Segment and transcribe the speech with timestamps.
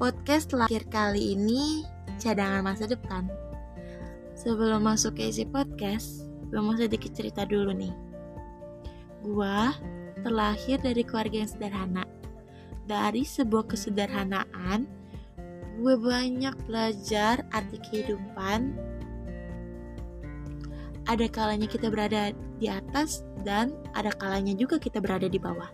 [0.00, 1.84] Podcast terakhir kali ini
[2.16, 3.28] cadangan masa depan.
[4.32, 7.92] Sebelum masuk ke isi podcast, gue mau sedikit cerita dulu nih.
[9.20, 9.76] Gua
[10.24, 12.08] terlahir dari keluarga yang sederhana.
[12.88, 14.88] Dari sebuah kesederhanaan,
[15.76, 18.72] gue banyak belajar arti kehidupan.
[21.12, 25.68] Ada kalanya kita berada di atas dan ada kalanya juga kita berada di bawah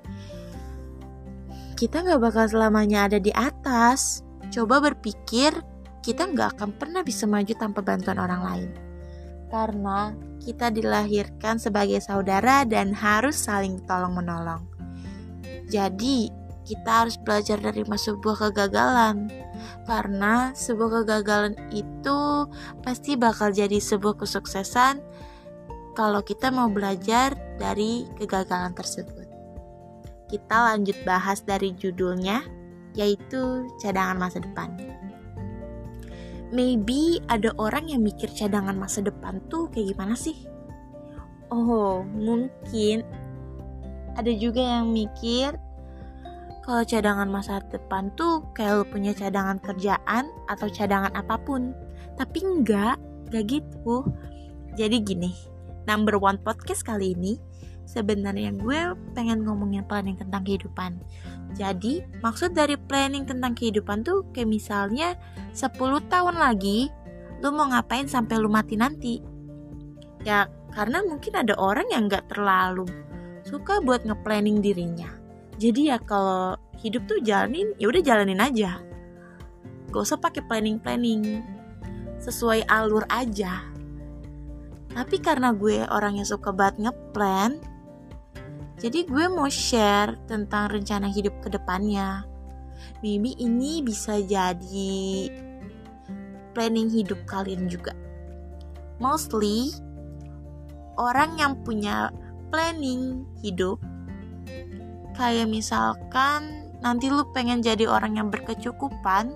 [1.77, 4.25] kita nggak bakal selamanya ada di atas.
[4.49, 5.53] Coba berpikir,
[6.01, 8.71] kita nggak akan pernah bisa maju tanpa bantuan orang lain.
[9.53, 14.65] Karena kita dilahirkan sebagai saudara dan harus saling tolong-menolong.
[15.69, 16.33] Jadi,
[16.65, 19.29] kita harus belajar dari sebuah kegagalan.
[19.85, 22.49] Karena sebuah kegagalan itu
[22.81, 24.99] pasti bakal jadi sebuah kesuksesan
[25.95, 29.26] kalau kita mau belajar dari kegagalan tersebut
[30.27, 32.43] kita lanjut bahas dari judulnya,
[32.99, 34.75] yaitu cadangan masa depan.
[36.55, 40.47] Maybe ada orang yang mikir cadangan masa depan tuh kayak gimana sih?
[41.51, 43.03] Oh, mungkin
[44.15, 45.55] ada juga yang mikir
[46.67, 51.71] kalau cadangan masa depan tuh kayak lo punya cadangan kerjaan atau cadangan apa pun.
[52.19, 52.99] Tapi enggak,
[53.31, 54.03] enggak gitu.
[54.75, 55.31] Jadi gini,
[55.87, 57.39] number one podcast kali ini
[57.87, 60.99] sebenarnya gue pengen ngomongin planning tentang kehidupan.
[61.57, 65.17] Jadi, maksud dari planning tentang kehidupan tuh kayak misalnya
[65.57, 65.73] 10
[66.11, 66.93] tahun lagi
[67.41, 69.23] lu mau ngapain sampai lu mati nanti.
[70.27, 72.85] Ya, karena mungkin ada orang yang gak terlalu
[73.47, 75.09] suka buat nge-planning dirinya.
[75.57, 78.83] Jadi ya kalau hidup tuh jalanin, ya udah jalanin aja.
[79.95, 81.41] Gak usah pakai planning-planning.
[82.21, 83.63] Sesuai alur aja.
[84.97, 87.61] Tapi karena gue orang yang suka banget ngeplan,
[88.77, 92.29] jadi gue mau share tentang rencana hidup ke depannya.
[93.01, 95.33] Maybe ini bisa jadi
[96.53, 97.97] planning hidup kalian juga.
[99.01, 99.73] Mostly
[101.01, 102.13] orang yang punya
[102.53, 103.81] planning hidup
[105.17, 109.33] kayak misalkan nanti lu pengen jadi orang yang berkecukupan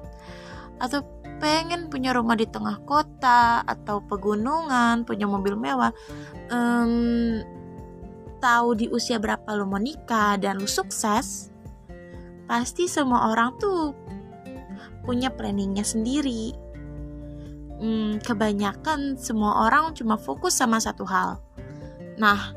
[0.80, 1.00] atau
[1.40, 5.88] pengen punya rumah di tengah kota atau pegunungan, punya mobil mewah.
[6.52, 7.40] Um,
[8.40, 11.52] tahu di usia berapa lo mau nikah dan lo sukses,
[12.48, 13.94] pasti semua orang tuh
[15.04, 16.56] punya planningnya sendiri.
[17.80, 21.40] Hmm, kebanyakan semua orang cuma fokus sama satu hal.
[22.20, 22.52] Nah,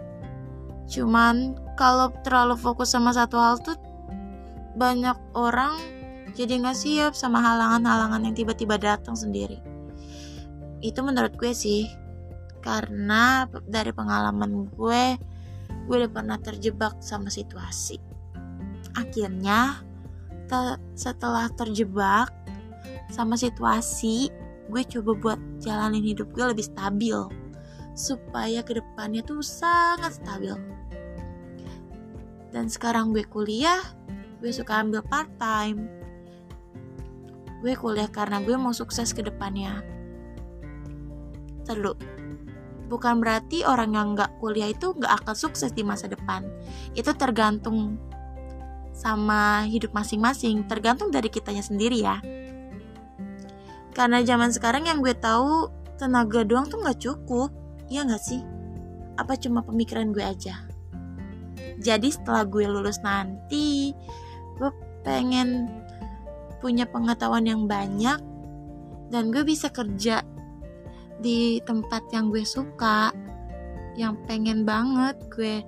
[0.88, 3.80] cuman kalau terlalu fokus sama satu hal tuh
[4.76, 5.80] banyak orang
[6.34, 9.62] jadi nggak siap sama halangan-halangan yang tiba-tiba datang sendiri.
[10.84, 11.88] Itu menurut gue sih,
[12.60, 15.04] karena dari pengalaman gue
[15.84, 18.00] gue udah pernah terjebak sama situasi.
[18.96, 19.84] Akhirnya
[20.48, 22.30] te setelah terjebak
[23.12, 24.32] sama situasi
[24.72, 27.18] gue coba buat jalanin hidup gue lebih stabil
[27.94, 30.56] supaya ke depannya tuh sangat stabil.
[32.54, 33.82] Dan sekarang gue kuliah
[34.40, 35.88] gue suka ambil part time
[37.64, 39.80] gue kuliah karena gue mau sukses ke depannya.
[41.64, 41.96] Terlalu
[42.88, 46.46] bukan berarti orang yang nggak kuliah itu nggak akan sukses di masa depan.
[46.94, 47.98] Itu tergantung
[48.94, 52.22] sama hidup masing-masing, tergantung dari kitanya sendiri ya.
[53.94, 55.70] Karena zaman sekarang yang gue tahu
[56.02, 57.50] tenaga doang tuh nggak cukup,
[57.90, 58.42] ya nggak sih?
[59.18, 60.66] Apa cuma pemikiran gue aja?
[61.78, 63.94] Jadi setelah gue lulus nanti,
[64.58, 64.72] gue
[65.06, 65.70] pengen
[66.64, 68.18] punya pengetahuan yang banyak
[69.12, 70.26] dan gue bisa kerja
[71.24, 73.16] di tempat yang gue suka
[73.96, 75.64] yang pengen banget gue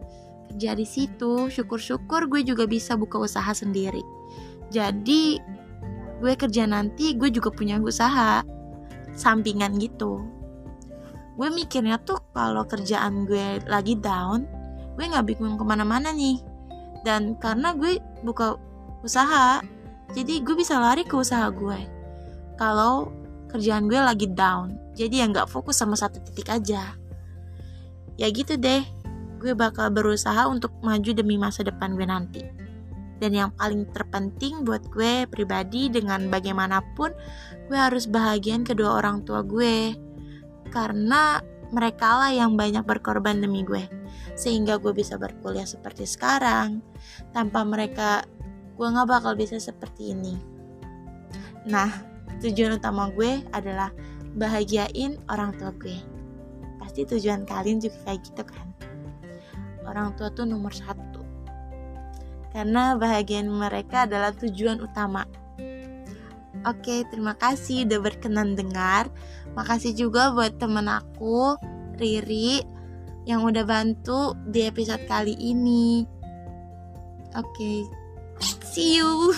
[0.51, 1.47] kerja di situ.
[1.47, 4.03] Syukur-syukur gue juga bisa buka usaha sendiri.
[4.69, 5.39] Jadi
[6.19, 8.44] gue kerja nanti gue juga punya usaha
[9.15, 10.19] sampingan gitu.
[11.39, 14.44] Gue mikirnya tuh kalau kerjaan gue lagi down
[14.95, 16.44] gue nggak bingung ke mana-mana nih.
[17.07, 18.59] Dan karena gue buka
[19.06, 19.63] usaha
[20.12, 21.80] jadi gue bisa lari ke usaha gue.
[22.56, 23.12] Kalau
[23.51, 26.95] kerjaan gue lagi down jadi ya nggak fokus sama satu titik aja.
[28.15, 28.83] Ya gitu deh
[29.44, 32.42] gue bakal berusaha untuk maju demi masa depan gue nanti.
[33.19, 37.12] Dan yang paling terpenting buat gue pribadi dengan bagaimanapun
[37.69, 39.94] gue harus bahagian kedua orang tua gue.
[40.71, 41.39] Karena
[41.69, 43.83] mereka lah yang banyak berkorban demi gue.
[44.36, 46.80] Sehingga gue bisa berkuliah seperti sekarang.
[47.36, 48.24] Tanpa mereka
[48.75, 50.36] gue gak bakal bisa seperti ini.
[51.68, 51.92] Nah
[52.44, 53.94] tujuan utama gue adalah
[54.35, 55.97] bahagiain orang tua gue
[56.77, 58.67] pasti tujuan kalian juga kayak gitu kan
[59.87, 61.23] orang tua tuh nomor satu
[62.51, 65.23] karena bahagian mereka adalah tujuan utama
[66.65, 69.05] Oke, terima kasih udah berkenan dengar.
[69.53, 71.61] Makasih juga buat temen aku,
[72.01, 72.65] Riri,
[73.29, 76.09] yang udah bantu di episode kali ini.
[77.37, 77.85] Oke,
[78.65, 79.29] see you.